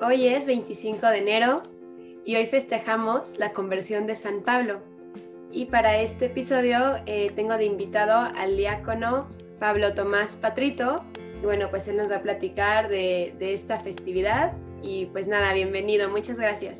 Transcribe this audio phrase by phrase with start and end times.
[0.00, 1.64] Hoy es 25 de enero
[2.24, 4.80] y hoy festejamos la conversión de San Pablo.
[5.50, 9.26] Y para este episodio eh, tengo de invitado al diácono
[9.58, 11.02] Pablo Tomás Patrito.
[11.42, 14.52] Y bueno, pues él nos va a platicar de, de esta festividad.
[14.84, 16.78] Y pues nada, bienvenido, muchas gracias.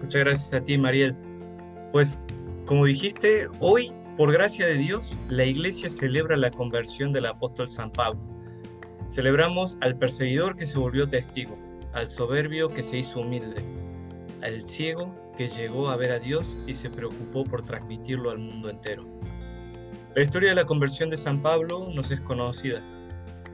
[0.00, 1.16] Muchas gracias a ti, Mariel.
[1.90, 2.20] Pues
[2.64, 7.90] como dijiste, hoy, por gracia de Dios, la iglesia celebra la conversión del apóstol San
[7.90, 8.20] Pablo.
[9.08, 11.58] Celebramos al perseguidor que se volvió testigo,
[11.92, 13.64] al soberbio que se hizo humilde,
[14.42, 18.70] al ciego que llegó a ver a Dios y se preocupó por transmitirlo al mundo
[18.70, 19.06] entero.
[20.14, 22.82] La historia de la conversión de San Pablo nos es conocida.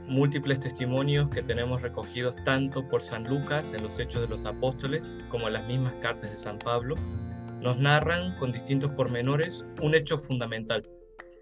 [0.09, 5.19] Múltiples testimonios que tenemos recogidos tanto por San Lucas en los Hechos de los Apóstoles
[5.29, 6.95] como en las mismas cartas de San Pablo,
[7.61, 10.83] nos narran con distintos pormenores un hecho fundamental,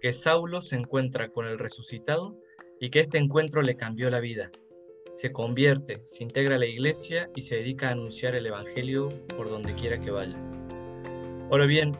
[0.01, 2.35] que Saulo se encuentra con el resucitado
[2.79, 4.49] y que este encuentro le cambió la vida,
[5.15, 9.49] se convierte, se integra a la iglesia y se dedica a anunciar el Evangelio por
[9.49, 10.37] donde quiera que vaya.
[11.49, 11.97] Ahora bien,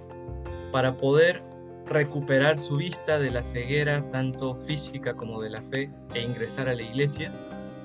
[0.74, 1.42] para poder
[1.86, 6.76] recuperar su vista de la ceguera tanto física como de la fe e ingresar a
[6.76, 7.32] la iglesia,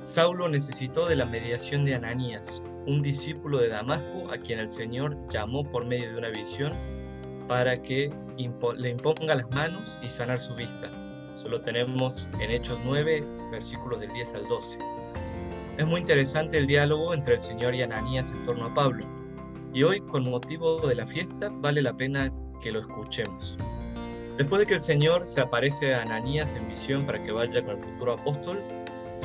[0.03, 5.17] Saulo necesitó de la mediación de Ananías, un discípulo de Damasco a quien el Señor
[5.29, 6.73] llamó por medio de una visión
[7.47, 8.13] para que
[8.77, 10.91] le imponga las manos y sanar su vista.
[11.35, 13.23] Solo tenemos en Hechos 9,
[13.53, 15.00] versículos del 10 al 12.
[15.81, 19.07] Es muy interesante el diálogo entre el Señor y Ananías en torno a Pablo,
[19.73, 22.31] y hoy con motivo de la fiesta vale la pena
[22.63, 23.57] que lo escuchemos.
[24.37, 27.71] Después de que el Señor se aparece a Ananías en visión para que vaya con
[27.71, 28.59] el futuro apóstol,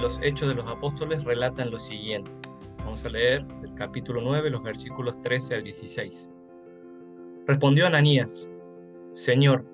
[0.02, 2.32] los hechos de los apóstoles relatan lo siguiente.
[2.78, 6.32] Vamos a leer del capítulo 9, los versículos 13 al 16.
[7.48, 8.50] Respondió Ananías,
[9.12, 9.66] Señor,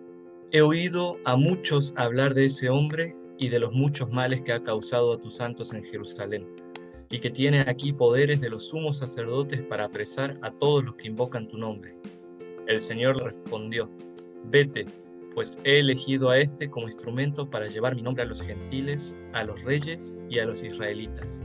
[0.52, 4.64] he oído a muchos hablar de ese hombre y de los muchos males que ha
[4.64, 6.48] causado a tus santos en Jerusalén
[7.12, 11.08] y que tiene aquí poderes de los sumos sacerdotes para apresar a todos los que
[11.08, 11.94] invocan tu nombre.
[12.68, 13.90] El Señor le respondió,
[14.46, 14.86] vete,
[15.36, 19.44] pues he elegido a este como instrumento para llevar mi nombre a los gentiles, a
[19.44, 21.44] los reyes y a los israelitas.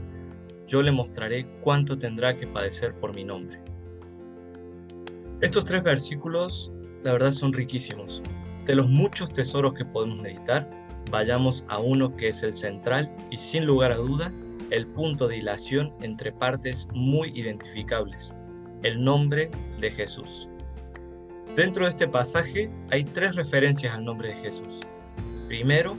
[0.67, 3.59] Yo le mostraré cuánto tendrá que padecer por mi nombre.
[5.41, 6.71] Estos tres versículos,
[7.03, 8.23] la verdad, son riquísimos.
[8.65, 10.69] De los muchos tesoros que podemos meditar,
[11.11, 14.33] vayamos a uno que es el central y sin lugar a duda
[14.71, 18.35] el punto de hilación entre partes muy identificables,
[18.83, 20.49] el nombre de Jesús.
[21.55, 24.81] Dentro de este pasaje hay tres referencias al nombre de Jesús.
[25.47, 25.97] Primero,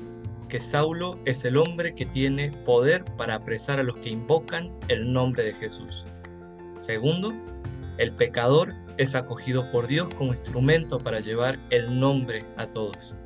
[0.48, 5.12] que Saulo es el hombre que tiene poder para apresar a los que invocan el
[5.12, 6.06] nombre de Jesús.
[6.76, 7.34] Segundo,
[7.98, 13.16] el pecador es acogido por Dios como instrumento para llevar el nombre a todos.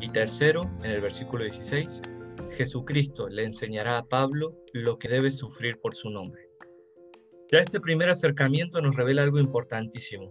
[0.00, 2.02] Y tercero, en el versículo 16,
[2.50, 6.48] Jesucristo le enseñará a Pablo lo que debe sufrir por su nombre.
[7.50, 10.28] Ya este primer acercamiento nos revela algo importantísimo.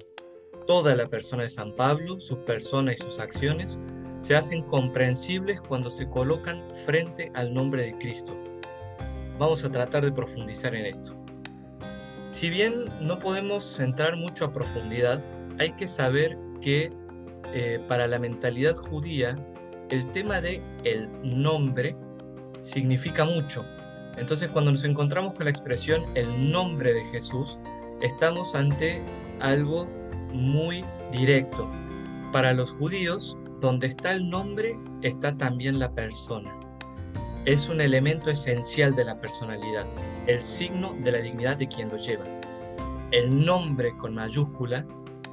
[0.68, 3.80] Toda la persona de San Pablo, su persona y sus acciones
[4.18, 8.36] se hacen comprensibles cuando se colocan frente al nombre de Cristo.
[9.38, 11.16] Vamos a tratar de profundizar en esto.
[12.28, 15.24] Si bien no podemos entrar mucho a profundidad,
[15.60, 16.90] hay que saber que
[17.54, 19.38] eh, para la mentalidad judía
[19.90, 21.96] el tema de el nombre
[22.60, 23.66] significa mucho.
[24.18, 27.60] Entonces cuando nos encontramos con la expresión el nombre de Jesús,
[28.02, 29.02] estamos ante
[29.40, 29.88] algo
[30.32, 31.70] muy directo.
[32.32, 36.54] Para los judíos, donde está el nombre, está también la persona.
[37.46, 39.86] Es un elemento esencial de la personalidad,
[40.28, 42.26] el signo de la dignidad de quien lo lleva.
[43.12, 44.86] El nombre con mayúscula,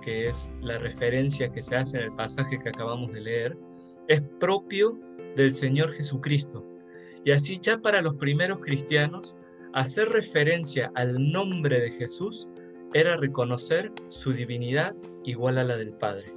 [0.03, 3.57] que es la referencia que se hace en el pasaje que acabamos de leer,
[4.09, 4.99] es propio
[5.37, 6.72] del Señor Jesucristo.
[7.25, 9.37] Y así ya para los primeros cristianos,
[9.73, 12.49] hacer referencia al nombre de Jesús
[12.95, 14.95] era reconocer su divinidad
[15.25, 16.33] igual a la del Padre.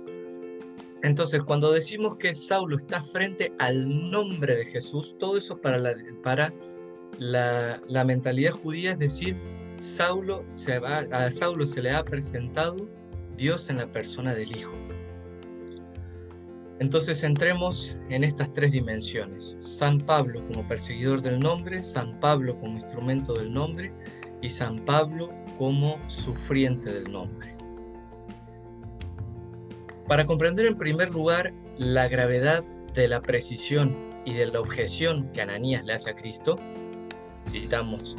[1.04, 5.96] Entonces, cuando decimos que Saulo está frente al nombre de Jesús, todo eso para la,
[6.24, 6.54] para
[7.20, 9.36] la, la mentalidad judía es decir,
[9.78, 12.88] Saulo se va, a Saulo se le ha presentado
[13.38, 14.72] Dios en la persona del Hijo.
[16.80, 19.56] Entonces entremos en estas tres dimensiones.
[19.60, 23.94] San Pablo como perseguidor del nombre, San Pablo como instrumento del nombre
[24.42, 27.56] y San Pablo como sufriente del nombre.
[30.08, 32.64] Para comprender en primer lugar la gravedad
[32.94, 33.96] de la precisión
[34.26, 36.60] y de la objeción que Ananías le hace a Cristo,
[37.44, 38.16] citamos,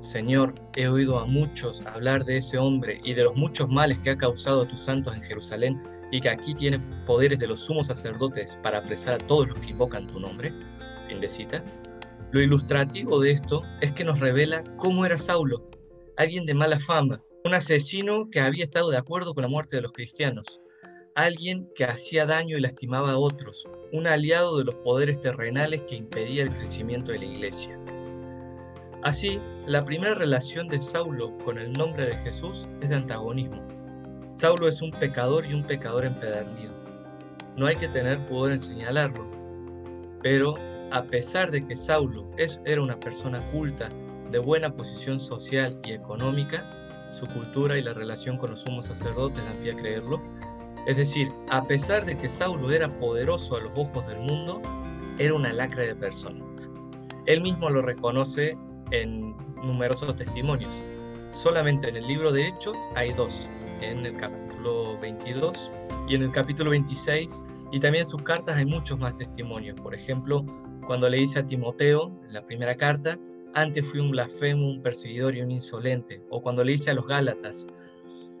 [0.00, 4.10] Señor, he oído a muchos hablar de ese hombre y de los muchos males que
[4.10, 7.88] ha causado a tus santos en Jerusalén y que aquí tiene poderes de los sumos
[7.88, 10.52] sacerdotes para apresar a todos los que invocan tu nombre,
[11.08, 11.64] fin de cita,
[12.32, 15.68] lo ilustrativo de esto es que nos revela cómo era Saulo,
[16.16, 19.82] alguien de mala fama, un asesino que había estado de acuerdo con la muerte de
[19.82, 20.60] los cristianos,
[21.14, 25.96] alguien que hacía daño y lastimaba a otros, un aliado de los poderes terrenales que
[25.96, 27.80] impedía el crecimiento de la iglesia.
[29.02, 33.65] Así, la primera relación de Saulo con el nombre de Jesús es de antagonismo.
[34.36, 36.74] Saulo es un pecador y un pecador empedernido.
[37.56, 39.26] No hay que tener pudor en señalarlo,
[40.22, 40.56] pero
[40.90, 43.88] a pesar de que Saulo es, era una persona culta,
[44.30, 46.62] de buena posición social y económica,
[47.10, 50.20] su cultura y la relación con los sumos sacerdotes dan pie a creerlo.
[50.86, 54.60] Es decir, a pesar de que Saulo era poderoso a los ojos del mundo,
[55.18, 56.44] era una lacra de persona.
[57.24, 58.54] Él mismo lo reconoce
[58.90, 60.76] en numerosos testimonios.
[61.32, 63.48] Solamente en el libro de Hechos hay dos,
[63.80, 65.70] en el capítulo 22
[66.08, 69.80] y en el capítulo 26, y también en sus cartas hay muchos más testimonios.
[69.80, 70.44] Por ejemplo,
[70.86, 73.18] cuando le dice a Timoteo, en la primera carta,
[73.54, 77.06] antes fui un blasfemo, un perseguidor y un insolente, o cuando le dice a los
[77.06, 77.68] Gálatas,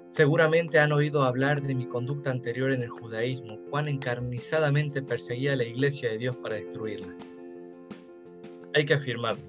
[0.06, 5.56] seguramente han oído hablar de mi conducta anterior en el judaísmo, cuán encarnizadamente perseguía a
[5.56, 7.14] la iglesia de Dios para destruirla.
[8.74, 9.42] Hay que afirmarlo,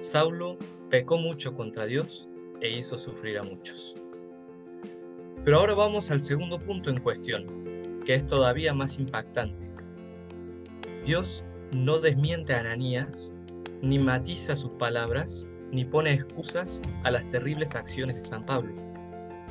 [0.00, 0.58] Saulo
[0.90, 2.28] pecó mucho contra Dios
[2.60, 3.96] e hizo sufrir a muchos.
[5.44, 9.70] Pero ahora vamos al segundo punto en cuestión, que es todavía más impactante.
[11.04, 13.34] Dios no desmiente a Ananías
[13.82, 18.72] ni matiza sus palabras, ni pone excusas a las terribles acciones de San Pablo.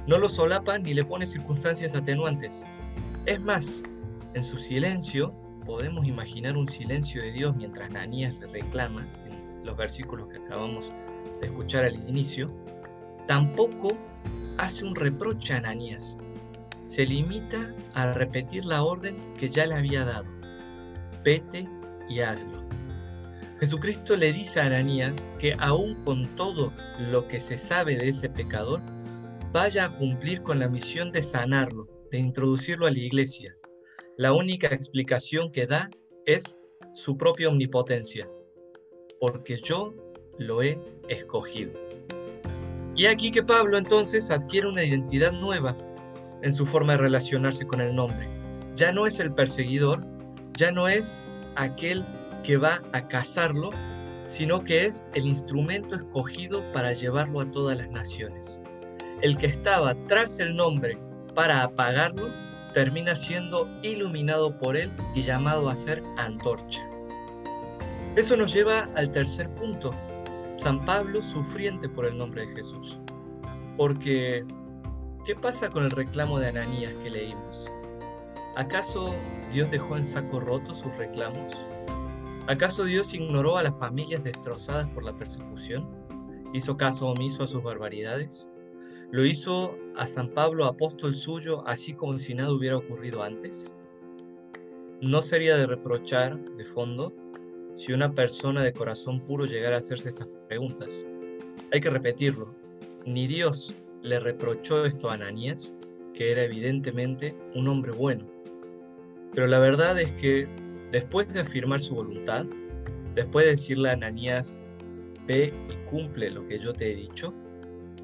[0.08, 2.66] No lo solapa ni le pone circunstancias atenuantes.
[3.28, 3.84] Es más,
[4.34, 5.32] en su silencio
[5.64, 10.92] podemos imaginar un silencio de Dios mientras Ananías le reclama, en los versículos que acabamos
[11.40, 12.52] de escuchar al inicio,
[13.28, 13.96] tampoco
[14.58, 16.20] hace un reproche a Ananías.
[16.84, 20.28] Se limita a repetir la orden que ya le había dado.
[21.24, 21.68] Vete
[22.10, 22.64] y hazlo.
[23.60, 28.30] Jesucristo le dice a Ananías que aún con todo lo que se sabe de ese
[28.30, 28.82] pecador,
[29.54, 33.56] vaya a cumplir con la misión de sanarlo, de introducirlo a la iglesia.
[34.18, 35.90] La única explicación que da
[36.26, 36.58] es
[36.94, 38.30] su propia omnipotencia,
[39.20, 39.94] porque yo
[40.38, 40.78] lo he
[41.08, 41.72] escogido.
[42.96, 45.76] Y aquí que Pablo entonces adquiere una identidad nueva
[46.42, 48.30] en su forma de relacionarse con el nombre.
[48.76, 50.06] Ya no es el perseguidor,
[50.58, 51.22] ya no es
[51.56, 52.06] aquel
[52.44, 53.72] que va a cazarlo,
[54.26, 58.62] sino que es el instrumento escogido para llevarlo a todas las naciones.
[59.22, 60.98] El que estaba tras el nombre
[61.34, 62.32] para apagarlo,
[62.74, 66.82] termina siendo iluminado por él y llamado a ser antorcha.
[68.16, 69.92] Eso nos lleva al tercer punto,
[70.64, 72.98] San Pablo sufriente por el nombre de Jesús.
[73.76, 74.46] Porque,
[75.26, 77.70] ¿qué pasa con el reclamo de Ananías que leímos?
[78.56, 79.14] ¿Acaso
[79.52, 81.66] Dios dejó en saco roto sus reclamos?
[82.48, 85.86] ¿Acaso Dios ignoró a las familias destrozadas por la persecución?
[86.54, 88.50] ¿Hizo caso omiso a sus barbaridades?
[89.12, 93.76] ¿Lo hizo a San Pablo, apóstol suyo, así como si nada hubiera ocurrido antes?
[95.02, 97.12] No sería de reprochar, de fondo,
[97.76, 101.08] si una persona de corazón puro llegara a hacerse estas preguntas.
[101.72, 102.54] Hay que repetirlo.
[103.06, 105.76] Ni Dios le reprochó esto a Ananías,
[106.14, 108.26] que era evidentemente un hombre bueno.
[109.34, 110.48] Pero la verdad es que
[110.94, 112.46] Después de afirmar su voluntad,
[113.16, 114.62] después de decirle a Ananías,
[115.26, 117.34] ve y cumple lo que yo te he dicho,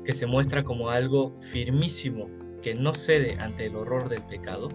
[0.03, 2.27] que se muestra como algo firmísimo
[2.63, 4.69] que no cede ante el horror del pecado,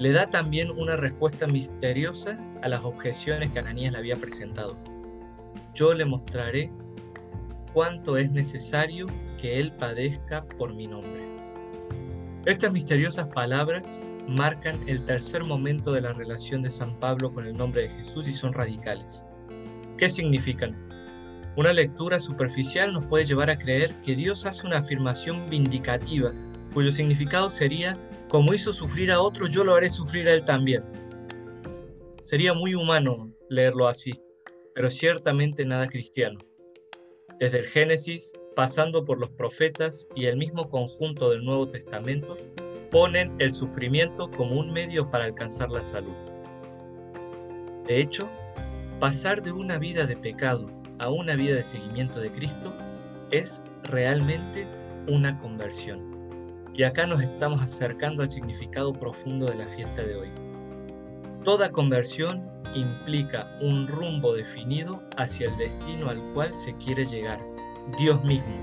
[0.00, 4.74] le da también una respuesta misteriosa a las objeciones que Ananías le había presentado.
[5.74, 6.72] Yo le mostraré
[7.74, 9.06] cuánto es necesario
[9.38, 11.22] que él padezca por mi nombre.
[12.46, 17.54] Estas misteriosas palabras marcan el tercer momento de la relación de San Pablo con el
[17.54, 19.26] nombre de Jesús y son radicales.
[19.98, 20.74] ¿Qué significan?
[21.56, 26.32] Una lectura superficial nos puede llevar a creer que Dios hace una afirmación vindicativa,
[26.72, 27.98] cuyo significado sería,
[28.30, 30.84] como hizo sufrir a otros, yo lo haré sufrir a él también.
[32.20, 34.12] Sería muy humano leerlo así,
[34.72, 36.38] pero ciertamente nada cristiano.
[37.40, 42.36] Desde el Génesis, pasando por los profetas y el mismo conjunto del Nuevo Testamento,
[42.92, 46.14] ponen el sufrimiento como un medio para alcanzar la salud.
[47.88, 48.28] De hecho,
[49.00, 50.70] pasar de una vida de pecado
[51.00, 52.72] a una vida de seguimiento de Cristo
[53.32, 54.68] es realmente
[55.08, 56.19] una conversión.
[56.74, 60.28] Y acá nos estamos acercando al significado profundo de la fiesta de hoy.
[61.44, 67.40] Toda conversión implica un rumbo definido hacia el destino al cual se quiere llegar,
[67.98, 68.54] Dios mismo,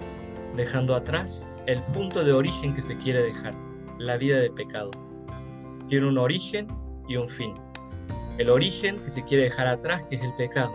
[0.55, 3.53] dejando atrás el punto de origen que se quiere dejar
[3.99, 4.91] la vida de pecado.
[5.87, 6.67] Tiene un origen
[7.07, 7.53] y un fin.
[8.37, 10.73] El origen que se quiere dejar atrás, que es el pecado,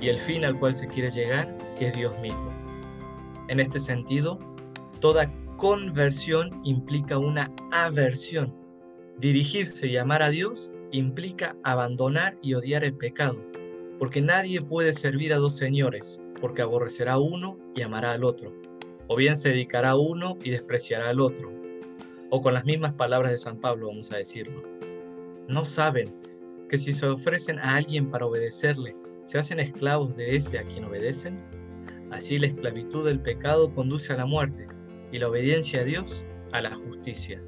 [0.00, 2.52] y el fin al cual se quiere llegar, que es Dios mismo.
[3.48, 4.38] En este sentido,
[5.00, 5.30] toda
[5.64, 8.54] conversión implica una aversión.
[9.16, 13.40] Dirigirse y amar a Dios implica abandonar y odiar el pecado,
[13.98, 18.52] porque nadie puede servir a dos señores, porque aborrecerá uno y amará al otro,
[19.08, 21.50] o bien se dedicará a uno y despreciará al otro,
[22.28, 24.62] o con las mismas palabras de San Pablo vamos a decirlo.
[25.48, 26.14] No saben
[26.68, 30.84] que si se ofrecen a alguien para obedecerle, se hacen esclavos de ese a quien
[30.84, 31.42] obedecen.
[32.10, 34.68] Así la esclavitud del pecado conduce a la muerte
[35.14, 37.40] y la obediencia a Dios a la justicia.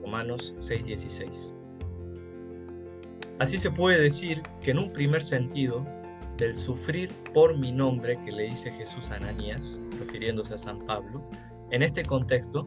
[0.00, 1.54] Romanos 6:16.
[3.38, 5.86] Así se puede decir que en un primer sentido,
[6.38, 11.22] del sufrir por mi nombre que le dice Jesús a Ananías, refiriéndose a San Pablo,
[11.70, 12.66] en este contexto,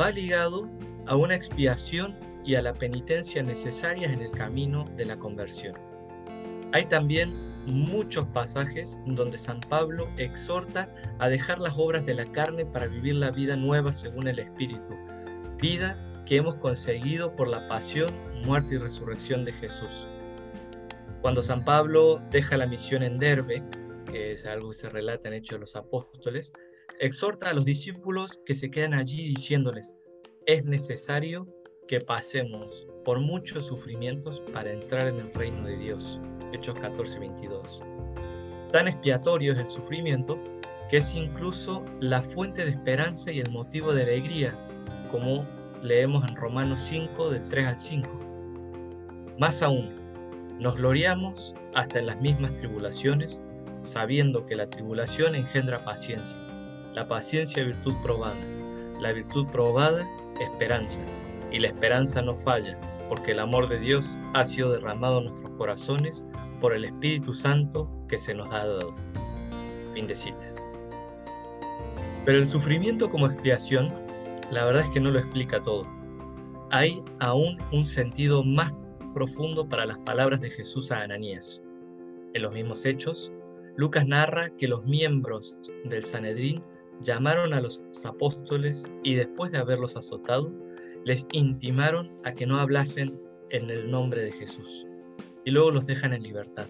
[0.00, 0.68] va ligado
[1.06, 5.74] a una expiación y a la penitencia necesarias en el camino de la conversión.
[6.72, 7.32] Hay también
[7.66, 10.88] muchos pasajes donde San Pablo exhorta
[11.18, 14.94] a dejar las obras de la carne para vivir la vida nueva según el Espíritu,
[15.60, 18.10] vida que hemos conseguido por la pasión,
[18.44, 20.06] muerte y resurrección de Jesús.
[21.20, 23.62] Cuando San Pablo deja la misión en Derbe,
[24.10, 26.52] que es algo que se relata en Hechos de los Apóstoles,
[27.00, 29.96] exhorta a los discípulos que se quedan allí diciéndoles,
[30.46, 31.46] es necesario
[31.86, 36.20] que pasemos por muchos sufrimientos para entrar en el reino de Dios.
[36.52, 37.82] Hechos 14, 22.
[38.72, 40.38] Tan expiatorio es el sufrimiento
[40.88, 44.54] que es incluso la fuente de esperanza y el motivo de alegría,
[45.10, 45.46] como
[45.82, 48.08] leemos en Romanos 5 del 3 al 5.
[49.38, 49.90] Más aún,
[50.58, 53.42] nos gloriamos hasta en las mismas tribulaciones,
[53.80, 56.36] sabiendo que la tribulación engendra paciencia,
[56.94, 58.44] la paciencia virtud probada,
[59.00, 60.06] la virtud probada
[60.40, 61.02] esperanza,
[61.50, 62.78] y la esperanza no falla,
[63.12, 66.24] porque el amor de Dios ha sido derramado en nuestros corazones
[66.62, 68.94] por el Espíritu Santo que se nos ha dado.
[69.92, 70.54] Fin de cita.
[72.24, 73.92] Pero el sufrimiento como expiación,
[74.50, 75.86] la verdad es que no lo explica todo.
[76.70, 78.72] Hay aún un sentido más
[79.12, 81.62] profundo para las palabras de Jesús a Ananías.
[82.32, 83.30] En los mismos hechos,
[83.76, 86.64] Lucas narra que los miembros del Sanedrín
[87.02, 90.50] llamaron a los apóstoles y después de haberlos azotado,
[91.04, 94.86] les intimaron a que no hablasen en el nombre de Jesús,
[95.44, 96.68] y luego los dejan en libertad.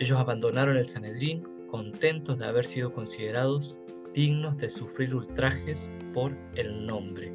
[0.00, 3.80] Ellos abandonaron el Sanedrín contentos de haber sido considerados
[4.12, 7.32] dignos de sufrir ultrajes por el nombre.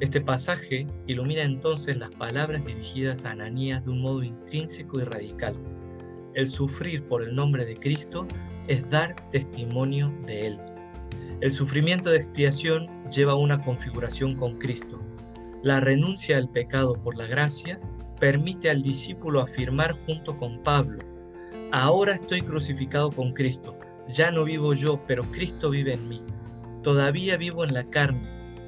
[0.00, 5.54] Este pasaje ilumina entonces las palabras dirigidas a Ananías de un modo intrínseco y radical.
[6.34, 8.26] El sufrir por el nombre de Cristo
[8.68, 10.60] es dar testimonio de Él.
[11.40, 15.00] El sufrimiento de expiación lleva una configuración con Cristo.
[15.62, 17.78] La renuncia al pecado por la gracia
[18.18, 20.98] permite al discípulo afirmar junto con Pablo,
[21.70, 23.78] ahora estoy crucificado con Cristo,
[24.08, 26.22] ya no vivo yo, pero Cristo vive en mí.
[26.82, 28.22] Todavía vivo en la carne,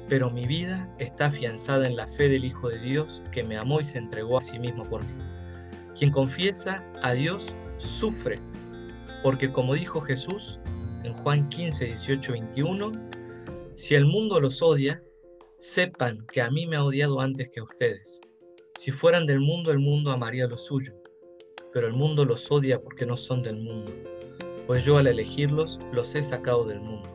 [0.07, 3.79] pero mi vida está afianzada en la fe del Hijo de Dios que me amó
[3.79, 5.23] y se entregó a sí mismo por mí.
[5.97, 8.39] Quien confiesa a Dios sufre,
[9.23, 10.59] porque como dijo Jesús,
[11.03, 12.91] en Juan 15, 18, 21,
[13.75, 15.01] si el mundo los odia,
[15.57, 18.21] sepan que a mí me ha odiado antes que a ustedes.
[18.75, 20.93] Si fueran del mundo, el mundo amaría lo suyo,
[21.73, 23.91] pero el mundo los odia porque no son del mundo,
[24.67, 27.09] pues yo al elegirlos los he sacado del mundo.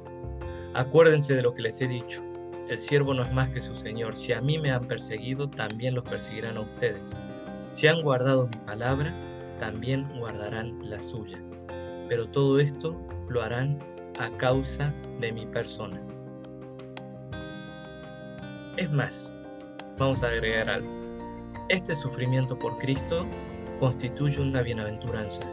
[0.74, 2.22] Acuérdense de lo que les he dicho,
[2.68, 5.94] el siervo no es más que su Señor, si a mí me han perseguido, también
[5.94, 7.16] los perseguirán a ustedes.
[7.70, 9.14] Si han guardado mi palabra,
[9.60, 11.45] también guardarán la suya.
[12.08, 12.96] Pero todo esto
[13.28, 13.78] lo harán
[14.18, 16.00] a causa de mi persona.
[18.76, 19.32] Es más,
[19.98, 20.90] vamos a agregar algo.
[21.68, 23.26] Este sufrimiento por Cristo
[23.80, 25.44] constituye una bienaventuranza.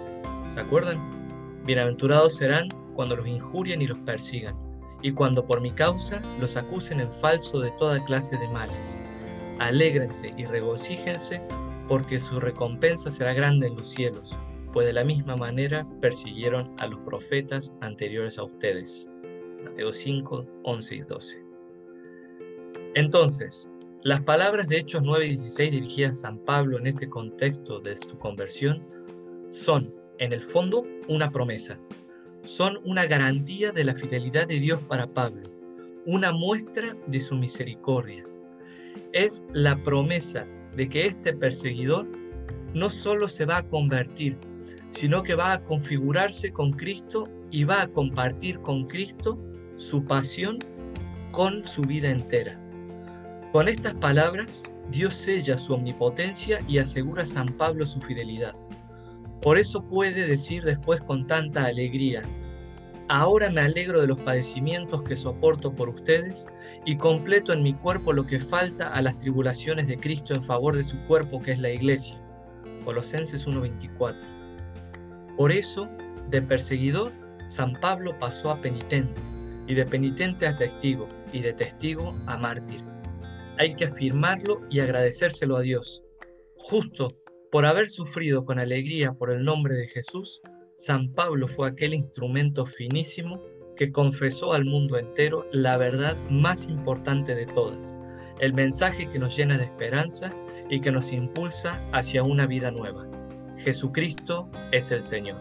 [0.47, 1.63] ¿Se acuerdan?
[1.65, 4.55] Bienaventurados serán cuando los injurien y los persigan,
[5.01, 8.99] y cuando por mi causa los acusen en falso de toda clase de males.
[9.59, 11.41] Alégrense y regocíjense,
[11.87, 14.37] porque su recompensa será grande en los cielos
[14.73, 19.07] pues de la misma manera persiguieron a los profetas anteriores a ustedes.
[19.63, 21.43] Mateo 5, 11 y 12.
[22.95, 23.69] Entonces,
[24.01, 27.95] las palabras de Hechos 9 y 16 dirigidas a San Pablo en este contexto de
[27.95, 28.83] su conversión
[29.51, 31.79] son, en el fondo, una promesa.
[32.43, 35.49] Son una garantía de la fidelidad de Dios para Pablo,
[36.05, 38.25] una muestra de su misericordia.
[39.13, 42.07] Es la promesa de que este perseguidor
[42.73, 44.37] no solo se va a convertir,
[44.89, 49.37] sino que va a configurarse con Cristo y va a compartir con Cristo
[49.75, 50.59] su pasión
[51.31, 52.59] con su vida entera.
[53.51, 58.55] Con estas palabras, Dios sella su omnipotencia y asegura a San Pablo su fidelidad.
[59.41, 62.23] Por eso puede decir después con tanta alegría,
[63.09, 66.47] ahora me alegro de los padecimientos que soporto por ustedes
[66.85, 70.75] y completo en mi cuerpo lo que falta a las tribulaciones de Cristo en favor
[70.75, 72.19] de su cuerpo que es la iglesia.
[72.85, 74.42] Colosenses 1:24.
[75.37, 75.89] Por eso,
[76.29, 77.11] de perseguidor,
[77.47, 79.21] San Pablo pasó a penitente,
[79.67, 82.83] y de penitente a testigo, y de testigo a mártir.
[83.57, 86.03] Hay que afirmarlo y agradecérselo a Dios.
[86.57, 87.17] Justo
[87.51, 90.41] por haber sufrido con alegría por el nombre de Jesús,
[90.75, 93.39] San Pablo fue aquel instrumento finísimo
[93.75, 97.97] que confesó al mundo entero la verdad más importante de todas,
[98.39, 100.31] el mensaje que nos llena de esperanza
[100.69, 103.07] y que nos impulsa hacia una vida nueva.
[103.57, 105.37] Jesucristo es el Señor.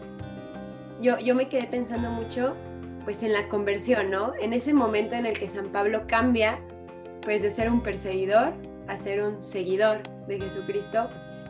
[1.01, 2.55] Yo, yo me quedé pensando mucho
[3.03, 4.33] pues en la conversión, ¿no?
[4.39, 6.59] En ese momento en el que San Pablo cambia
[7.21, 8.53] pues de ser un perseguidor
[8.87, 11.09] a ser un seguidor de Jesucristo.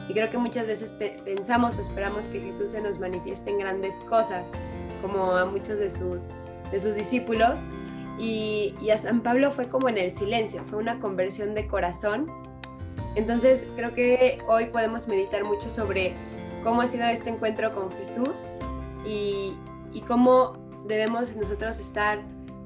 [0.10, 0.94] Y creo que muchas veces
[1.24, 4.50] pensamos o esperamos que Jesús se nos manifieste en grandes cosas,
[5.02, 6.32] como a muchos de sus
[6.72, 7.68] de sus discípulos
[8.20, 12.28] y, a San Pablo fue como en el silencio, fue una conversión de corazón.
[13.16, 16.14] Entonces creo que hoy podemos meditar mucho sobre
[16.64, 18.54] cómo ha sido este encuentro con Jesús
[19.06, 19.54] y,
[20.08, 20.54] cómo
[20.86, 22.20] debemos nosotros estar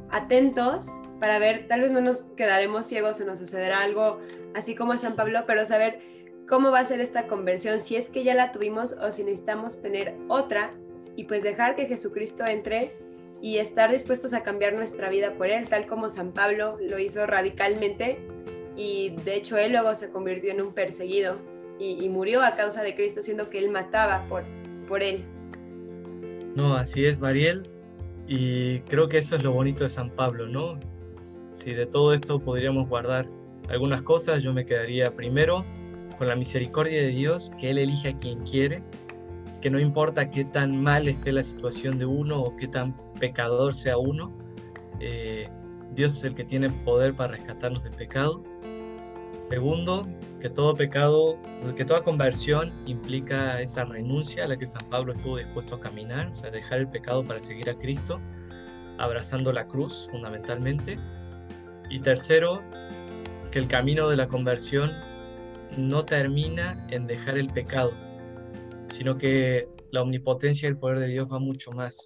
[0.09, 0.87] atentos
[1.19, 4.19] para ver, tal vez no nos quedaremos ciegos o nos sucederá algo
[4.55, 5.99] así como a San Pablo, pero saber
[6.47, 9.81] cómo va a ser esta conversión, si es que ya la tuvimos o si necesitamos
[9.81, 10.71] tener otra
[11.15, 12.95] y pues dejar que Jesucristo entre
[13.41, 17.27] y estar dispuestos a cambiar nuestra vida por Él, tal como San Pablo lo hizo
[17.27, 18.17] radicalmente
[18.75, 21.39] y de hecho él luego se convirtió en un perseguido
[21.79, 24.43] y, murió a causa de Cristo, siendo que Él mataba por,
[24.87, 25.23] por Él.
[26.55, 27.69] No, así es, Mariel,
[28.27, 30.79] y creo que eso es lo bonito de San Pablo, ¿no?
[31.51, 33.27] Si de todo esto podríamos guardar
[33.69, 35.63] algunas cosas, yo me quedaría primero
[36.17, 38.81] con la misericordia de Dios, que Él elige a quien quiere,
[39.61, 43.75] que no importa qué tan mal esté la situación de uno o qué tan pecador
[43.75, 44.35] sea uno,
[44.99, 45.47] eh,
[45.93, 48.43] Dios es el que tiene poder para rescatarnos del pecado.
[49.39, 50.07] Segundo,
[50.41, 51.37] que todo pecado,
[51.75, 56.27] que toda conversión implica esa renuncia a la que San Pablo estuvo dispuesto a caminar,
[56.27, 58.19] o sea, dejar el pecado para seguir a Cristo,
[58.97, 60.97] abrazando la cruz fundamentalmente.
[61.89, 62.61] Y tercero,
[63.51, 64.91] que el camino de la conversión
[65.77, 67.91] no termina en dejar el pecado,
[68.85, 72.03] sino que la omnipotencia y el poder de Dios va mucho más.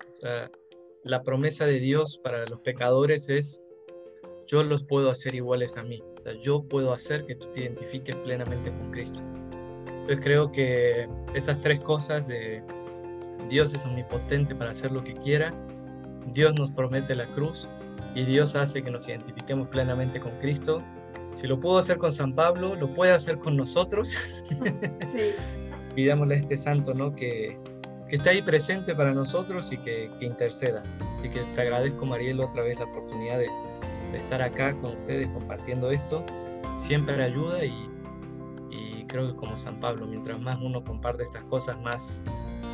[1.03, 3.60] la promesa de Dios para los pecadores es,
[4.51, 6.03] yo los puedo hacer iguales a mí.
[6.17, 9.21] O sea, yo puedo hacer que tú te identifiques plenamente con Cristo.
[9.87, 12.61] Entonces creo que esas tres cosas de
[13.49, 15.53] Dios es omnipotente para hacer lo que quiera,
[16.33, 17.67] Dios nos promete la cruz
[18.13, 20.83] y Dios hace que nos identifiquemos plenamente con Cristo.
[21.31, 24.13] Si lo pudo hacer con San Pablo, lo puede hacer con nosotros.
[25.11, 25.33] Sí.
[25.95, 27.13] pidámosle a este santo, ¿no?
[27.13, 27.57] Que,
[28.07, 30.83] que está ahí presente para nosotros y que, que, interceda.
[31.17, 33.70] Así que te agradezco, Mariel, otra vez la oportunidad de, de
[34.17, 36.25] estar acá con ustedes compartiendo esto.
[36.77, 37.89] Siempre ayuda y,
[38.69, 42.23] y, creo que como San Pablo, mientras más uno comparte estas cosas, más,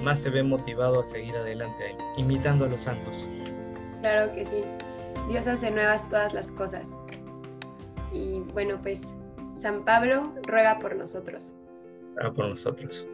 [0.04, 3.28] más se ve motivado a seguir adelante, imitando a los santos.
[4.02, 4.64] Claro que sí.
[5.30, 6.98] Dios hace nuevas todas las cosas.
[8.14, 9.14] Y bueno, pues
[9.56, 11.54] San Pablo ruega por nosotros
[12.36, 13.08] por nosotros.